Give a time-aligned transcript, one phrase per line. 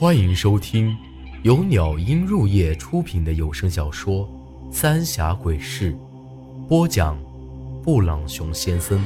[0.00, 0.96] 欢迎收听
[1.42, 4.26] 由鸟音入夜出品的有声小说
[4.72, 5.92] 《三峡鬼事》，
[6.66, 7.22] 播讲：
[7.82, 9.04] 布朗熊先生。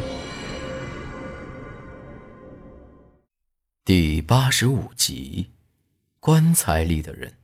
[3.85, 5.51] 第八十五集，
[6.21, 7.39] 棺材里的人。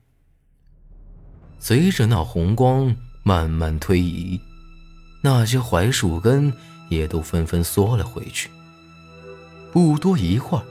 [1.58, 2.94] 随着那红光
[3.24, 4.40] 慢慢推移，
[5.24, 6.52] 那些槐树根
[6.88, 8.48] 也都纷纷缩了回去。
[9.72, 10.64] 不多一会儿，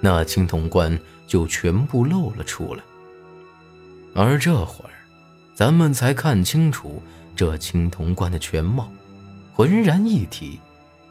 [0.00, 1.00] 那青铜棺。
[1.28, 2.82] 就全部露了出来，
[4.14, 4.90] 而这会儿，
[5.54, 7.02] 咱们才看清楚
[7.36, 8.90] 这青铜棺的全貌，
[9.52, 10.58] 浑然一体。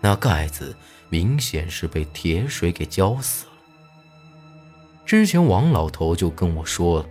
[0.01, 0.75] 那盖子
[1.09, 3.51] 明显是被铁水给浇死了。
[5.05, 7.05] 之前王老头就跟我说了，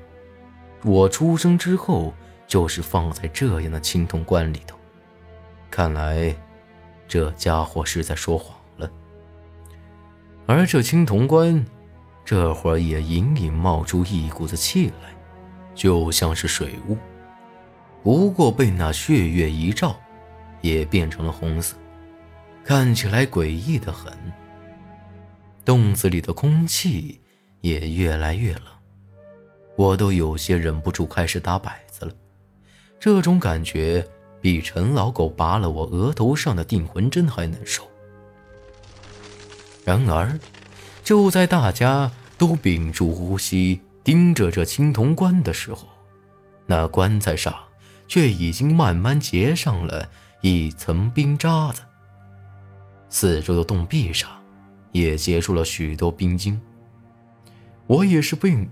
[0.83, 2.13] 我出生之后
[2.49, 4.77] 就是放在这样的青铜棺里头。
[5.71, 6.35] 看来，
[7.07, 8.91] 这家伙是在说谎了。
[10.47, 11.65] 而这青铜棺。
[12.27, 15.15] 这会儿也隐隐冒出一股子气来，
[15.77, 16.99] 就像是水雾，
[18.03, 19.95] 不过被那血月一照，
[20.61, 21.77] 也变成了红色，
[22.65, 24.13] 看起来诡异的很。
[25.65, 27.21] 洞子里的空气
[27.61, 28.63] 也越来越冷，
[29.77, 32.13] 我都有些忍不住开始打摆子了。
[32.99, 34.05] 这种感觉
[34.41, 37.89] 比陈老狗拔了我额头上的定魂针还难受。
[39.85, 40.37] 然而。
[41.05, 45.89] 就在大家都屏住呼吸盯着这青铜棺的时候，
[46.67, 47.55] 那棺材上
[48.07, 50.09] 却已经慢慢结上了
[50.43, 51.83] 一层冰渣子。
[53.09, 54.31] 四周的洞壁上
[54.93, 56.61] 也结出了许多冰晶。
[57.87, 58.69] 我也是被，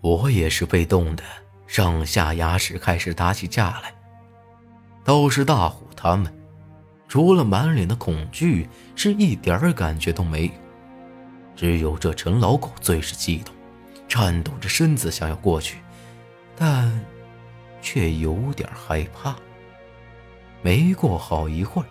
[0.00, 1.22] 我也是被冻得
[1.66, 3.94] 上下牙齿开始打起架来。
[5.04, 6.32] 倒是大虎他们，
[7.08, 10.52] 除了满脸的恐惧，是一点儿感觉都没有。
[11.60, 13.54] 只有这陈老狗最是激动，
[14.08, 15.76] 颤抖着身子想要过去，
[16.56, 17.04] 但
[17.82, 19.36] 却有点害怕。
[20.62, 21.88] 没过好一会儿，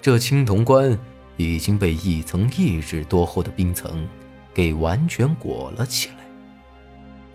[0.00, 0.96] 这青铜棺
[1.36, 4.06] 已经被一层一指多厚的冰层
[4.54, 6.24] 给完全裹了起来，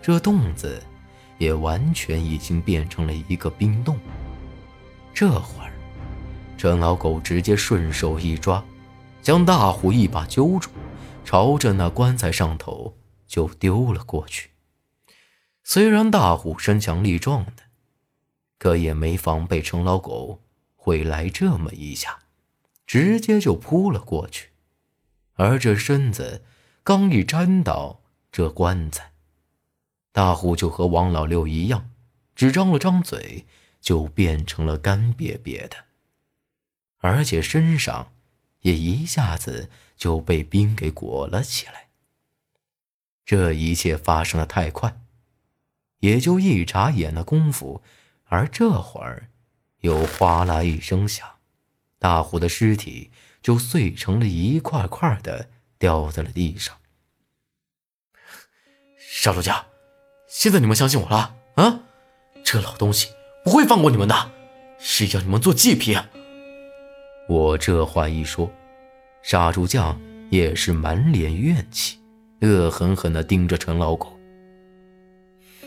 [0.00, 0.82] 这洞子
[1.36, 3.98] 也完全已经变成了一个冰洞。
[5.12, 5.70] 这会儿，
[6.56, 8.64] 陈老狗直接顺手一抓，
[9.20, 10.70] 将大虎一把揪住。
[11.30, 12.98] 朝着那棺材上头
[13.28, 14.50] 就丢了过去。
[15.62, 17.62] 虽然大虎身强力壮的，
[18.58, 20.42] 可也没防备陈老狗
[20.74, 22.18] 会来这么一下，
[22.84, 24.48] 直接就扑了过去。
[25.34, 26.44] 而这身子
[26.82, 28.02] 刚一沾到
[28.32, 29.12] 这棺材，
[30.10, 31.92] 大虎就和王老六一样，
[32.34, 33.46] 只张了张嘴
[33.80, 35.76] 就变成了干瘪瘪的，
[36.98, 38.12] 而且身上
[38.62, 39.70] 也一下子。
[40.00, 41.90] 就被冰给裹了起来。
[43.26, 44.98] 这一切发生的太快，
[45.98, 47.82] 也就一眨眼的功夫，
[48.24, 49.28] 而这会儿
[49.80, 51.28] 又哗啦一声响，
[51.98, 53.10] 大虎的尸体
[53.42, 56.78] 就碎成了一块块的掉在了地上。
[58.96, 59.66] 杀猪家，
[60.26, 61.80] 现在你们相信我了啊？
[62.42, 63.10] 这老东西
[63.44, 64.32] 不会放过你们的，
[64.78, 66.00] 是要你们做祭品。
[67.28, 68.50] 我这话一说。
[69.22, 70.00] 杀猪匠
[70.30, 71.98] 也是满脸怨气，
[72.40, 74.18] 恶狠狠地盯着陈老狗。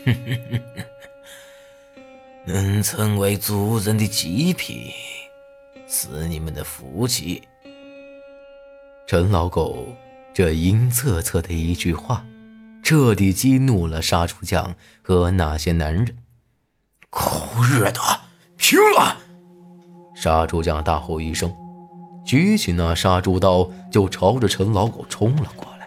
[0.04, 0.84] 哼哼哼哼，
[2.46, 4.90] 能成为族人的极品，
[5.86, 7.42] 是你们的福气。
[9.06, 9.86] 陈老狗
[10.34, 12.24] 这阴恻恻的一句话，
[12.82, 16.16] 彻底激怒了杀猪匠和那些男人。
[17.08, 17.20] 狗
[17.62, 18.00] 日的，
[18.56, 19.16] 拼了！
[20.16, 21.54] 杀猪匠大吼一声。
[22.24, 25.86] 举起那杀猪刀，就朝着陈老狗冲了过来。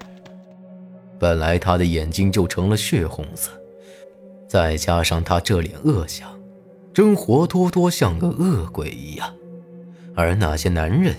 [1.20, 3.52] 本来他的眼睛就成了血红色，
[4.48, 6.30] 再加上他这脸恶相，
[6.94, 9.34] 真活脱脱像个恶鬼一样。
[10.14, 11.16] 而那些男人，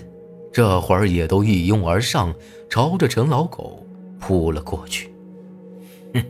[0.53, 2.33] 这会儿也都一拥而上，
[2.69, 3.85] 朝着陈老狗
[4.19, 5.13] 扑了过去。
[6.13, 6.23] 哼，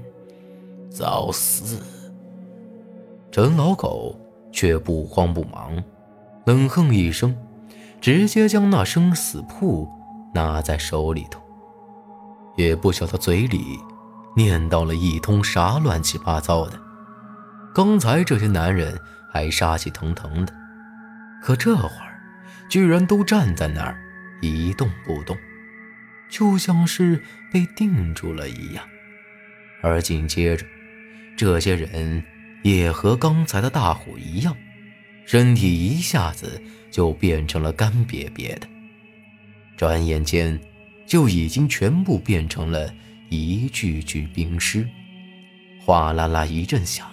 [0.89, 1.77] 找死！
[3.31, 4.19] 陈老狗
[4.51, 5.83] 却不慌不忙，
[6.45, 7.35] 冷哼一声。
[8.01, 9.89] 直接将那生死簿
[10.33, 11.41] 拿在手里头，
[12.55, 13.79] 也不晓得嘴里
[14.35, 16.79] 念叨了一通啥乱七八糟的。
[17.73, 18.99] 刚才这些男人
[19.31, 20.53] 还杀气腾腾的，
[21.43, 22.21] 可这会儿
[22.69, 23.99] 居然都站在那儿
[24.41, 25.37] 一动不动，
[26.29, 28.83] 就像是被定住了一样。
[29.81, 30.65] 而紧接着，
[31.37, 32.23] 这些人
[32.63, 34.55] 也和刚才的大虎一样。
[35.31, 36.59] 身体一下子
[36.89, 38.67] 就变成了干瘪瘪的，
[39.77, 40.59] 转眼间
[41.05, 42.91] 就已经全部变成了
[43.29, 44.89] 一具具冰尸。
[45.85, 47.05] 哗啦啦一阵响，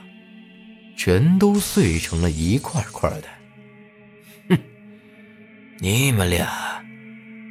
[0.96, 3.28] 全都碎成了一块块的。
[4.48, 4.58] 哼，
[5.78, 6.82] 你们俩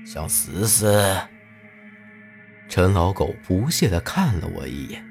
[0.04, 1.16] 想死死？
[2.68, 5.06] 陈老狗不屑地看了我一眼，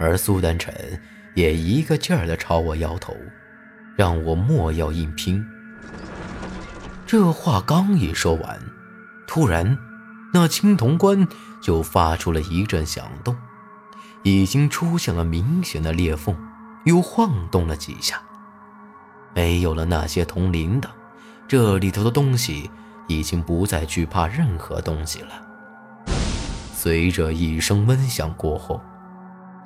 [0.00, 1.00] 而苏丹晨
[1.36, 3.16] 也一个劲儿地朝我摇头，
[3.96, 5.44] 让我莫要硬拼。
[7.06, 8.60] 这话刚一说完，
[9.26, 9.76] 突然，
[10.32, 11.26] 那青铜棺
[11.60, 13.36] 就发出了一阵响动，
[14.22, 16.36] 已经出现了明显的裂缝，
[16.84, 18.22] 又晃动了几下。
[19.34, 20.88] 没有了那些铜铃铛，
[21.48, 22.70] 这里头的东西
[23.08, 25.28] 已经不再惧怕任何东西了。
[26.72, 28.80] 随着一声闷响过后，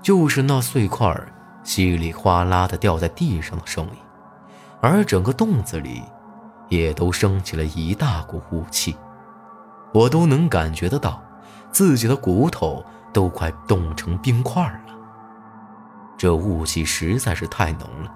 [0.03, 1.15] 就是那碎块
[1.63, 3.99] 稀里哗啦的掉在地上的声音，
[4.87, 6.03] 而整个洞子里
[6.69, 8.95] 也都升起了一大股雾气，
[9.95, 11.23] 我都能感觉得到
[11.73, 14.95] 自己的骨头都快冻成冰块了。
[16.19, 18.15] 这雾气实在是太浓了，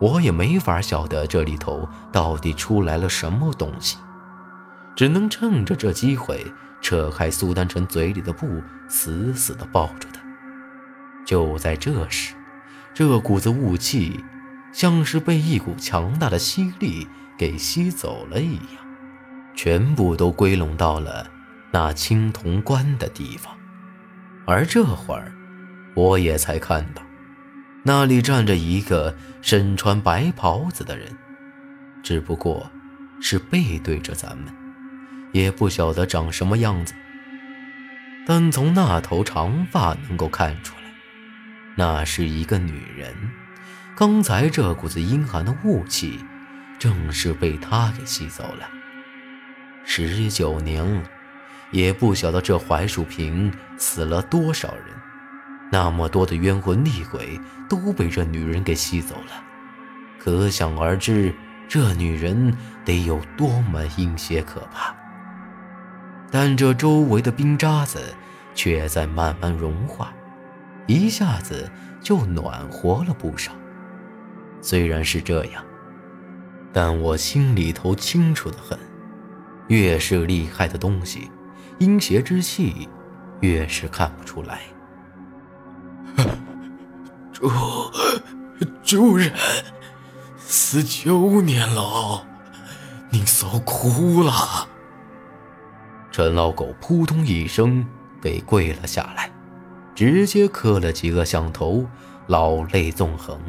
[0.00, 3.98] 我也没法晓得这里头到底出来了什么东西，
[4.94, 6.46] 只能趁着这机会。
[6.80, 8.46] 扯开苏丹晨嘴里的布，
[8.88, 10.20] 死死地抱住他。
[11.26, 12.36] 就在这时，
[12.94, 14.24] 这股子雾气
[14.72, 17.06] 像是被一股强大的吸力
[17.36, 18.84] 给吸走了一样，
[19.54, 21.30] 全部都归拢到了
[21.72, 23.56] 那青铜棺的地方。
[24.46, 25.32] 而这会儿，
[25.94, 27.02] 我也才看到，
[27.82, 31.16] 那里站着一个身穿白袍子的人，
[32.02, 32.70] 只不过
[33.20, 34.52] 是背对着咱们。
[35.32, 36.94] 也不晓得长什么样子，
[38.26, 40.90] 但从那头长发能够看出来，
[41.76, 43.14] 那是一个女人。
[43.98, 46.24] 刚才这股子阴寒的雾气，
[46.78, 48.68] 正是被她给吸走了。
[49.84, 51.02] 十九年，
[51.72, 54.84] 也不晓得这槐树坪死了多少人，
[55.72, 59.42] 那么多的冤魂厉鬼都被这女人给吸走了，
[60.20, 61.34] 可想而知，
[61.68, 64.94] 这女人得有多么阴邪可怕。
[66.30, 68.14] 但这周围的冰渣子
[68.54, 70.12] 却在慢慢融化，
[70.86, 71.68] 一下子
[72.00, 73.50] 就暖和了不少。
[74.60, 75.64] 虽然是这样，
[76.72, 78.78] 但我心里头清楚的很，
[79.68, 81.30] 越是厉害的东西，
[81.78, 82.88] 阴邪之气
[83.40, 84.60] 越是看不出来。
[87.32, 87.50] 主
[88.82, 89.32] 主人，
[90.38, 92.26] 死九年了，
[93.10, 94.68] 您受苦了。
[96.10, 97.86] 陈老狗扑通一声
[98.20, 99.30] 被跪了下来，
[99.94, 101.86] 直接磕了几个响头，
[102.26, 103.40] 老泪纵横。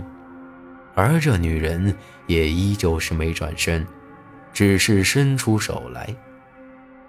[0.99, 1.95] 而这女人
[2.27, 3.87] 也依旧是没转身，
[4.51, 6.13] 只是伸出手来。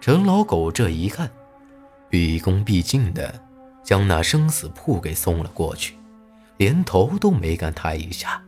[0.00, 1.28] 陈老狗这一看，
[2.08, 3.34] 毕恭毕敬的
[3.82, 5.96] 将那生死簿给送了过去，
[6.56, 8.40] 连头都没敢抬一下。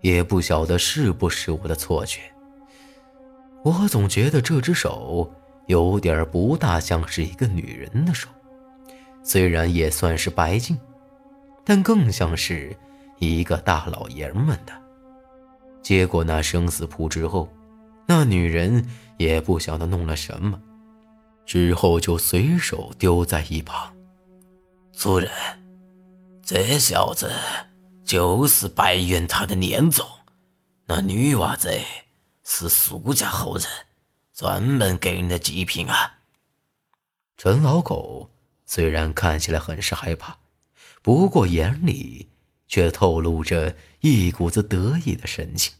[0.00, 2.22] 也不晓得是不是我的错觉，
[3.62, 5.30] 我总觉得这只手。
[5.66, 8.28] 有点不大像是一个女人的手，
[9.22, 10.76] 虽然也算是白净，
[11.64, 12.74] 但更像是
[13.22, 14.72] 一个大老爷们的。
[15.80, 17.48] 接过那生死簿之后，
[18.06, 18.84] 那女人
[19.16, 20.60] 也不晓得弄了什么，
[21.46, 23.94] 之后就随手丢在一旁。
[24.92, 25.30] 主人，
[26.42, 27.32] 这小子
[28.04, 30.04] 就是白云堂的年总，
[30.86, 31.70] 那女娃子
[32.42, 33.66] 是苏家后人。
[34.34, 36.14] 专门给你的极品啊！
[37.36, 38.30] 陈老狗
[38.64, 40.38] 虽然看起来很是害怕，
[41.02, 42.31] 不过眼里
[42.72, 45.74] 却透露着一股子得意的神情。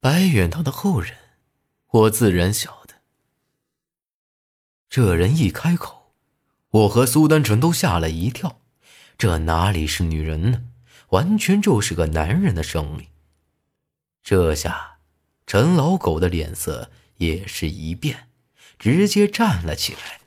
[0.00, 1.16] 白远堂的后人，
[1.86, 2.96] 我自然晓得。
[4.90, 6.12] 这人一开口，
[6.68, 8.60] 我和苏丹纯都吓了一跳。
[9.16, 10.64] 这哪里是女人呢？
[11.08, 13.06] 完全就是个男人的声音。
[14.22, 14.98] 这下，
[15.46, 16.90] 陈老狗的脸色。
[17.18, 18.28] 也是一变，
[18.80, 20.22] 直接站了起来。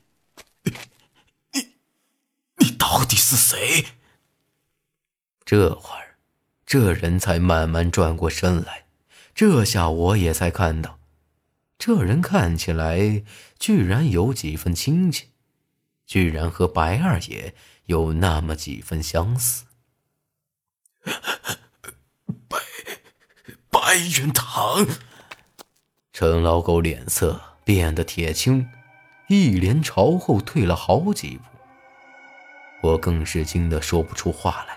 [1.52, 1.68] 你，
[2.56, 3.84] 你到底是谁？
[5.46, 6.18] 这会儿，
[6.66, 8.86] 这人才慢慢转过身来。
[9.32, 10.98] 这下我也才看到，
[11.78, 13.22] 这人看起来
[13.56, 15.26] 居然有几分亲切，
[16.04, 19.66] 居然和白二爷有那么几分相似。
[22.48, 22.58] 白，
[23.70, 24.84] 白云堂。
[26.12, 28.68] 陈老狗脸色变得铁青，
[29.28, 31.44] 一连朝后退了好几步。
[32.80, 34.75] 我更是惊得说不出话来。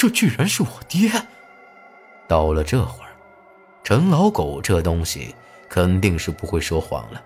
[0.00, 1.12] 这居然是我爹！
[2.26, 3.10] 到了这会儿，
[3.84, 5.34] 陈老狗这东西
[5.68, 7.22] 肯定是不会说谎了。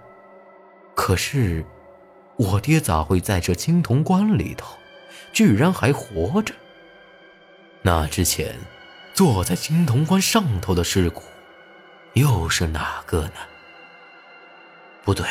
[0.93, 1.65] 可是，
[2.35, 4.77] 我爹咋会在这青铜棺里头？
[5.33, 6.53] 居然还活着。
[7.83, 8.57] 那之前
[9.13, 11.23] 坐在青铜棺上头的尸骨，
[12.15, 13.35] 又是哪个呢？
[15.05, 15.25] 不对，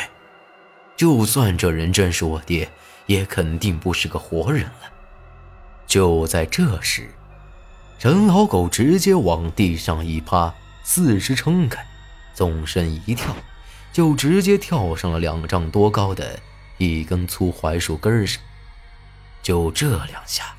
[0.96, 2.70] 就算这人真是我爹，
[3.04, 4.90] 也肯定不是个活人了。
[5.86, 7.10] 就在这时，
[7.98, 11.86] 陈老狗直接往地上一趴，四肢撑开，
[12.34, 13.34] 纵身一跳，
[13.92, 16.40] 就直接跳上了两丈多高的
[16.78, 18.42] 一根粗槐树根上。
[19.42, 20.54] 就这两下。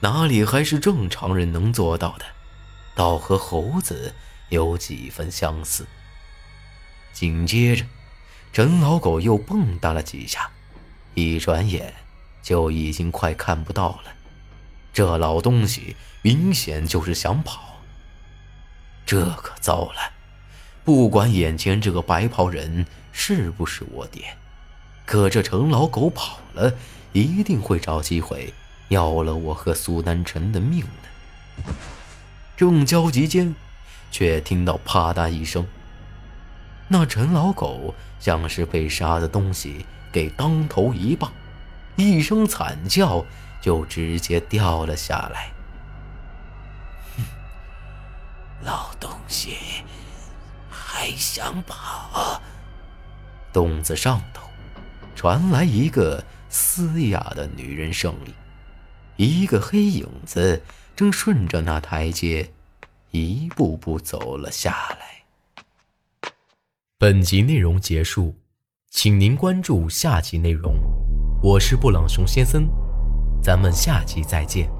[0.00, 2.24] 哪里还是正常人能做到的？
[2.94, 4.14] 倒和猴子
[4.48, 5.88] 有几分相似。
[7.12, 7.84] 紧接着，
[8.52, 10.50] 陈老狗又蹦跶了几下，
[11.14, 11.92] 一转眼
[12.44, 14.12] 就已经快看不到了。
[14.98, 17.76] 这老东西明显就是想跑。
[19.06, 20.10] 这可糟了！
[20.84, 24.36] 不管眼前这个白袍人是不是我爹，
[25.06, 26.74] 可这陈老狗跑了，
[27.12, 28.52] 一定会找机会。
[28.88, 31.72] 要了我和苏南辰的命呢！
[32.56, 33.54] 正焦急间，
[34.10, 35.64] 却听到啪嗒一声，
[36.88, 41.32] 那陈老狗像是被啥的东西给当头一棒，
[41.94, 43.24] 一声惨叫
[43.60, 45.50] 就直接掉了下来。
[47.16, 47.22] 哼，
[48.62, 49.56] 老东西
[50.68, 52.40] 还想跑？
[53.52, 54.42] 洞子上头
[55.16, 58.34] 传来一个嘶哑的女人声音。
[59.16, 60.62] 一个黑影子
[60.94, 62.52] 正顺着那台阶
[63.10, 66.30] 一步步走了下来。
[66.98, 68.36] 本集内容结束，
[68.90, 70.76] 请您关注下集内容。
[71.42, 72.68] 我是布朗熊先生，
[73.42, 74.77] 咱们下期再见。